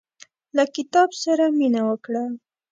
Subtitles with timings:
[0.55, 2.23] له کتاب سره مينه وکړه.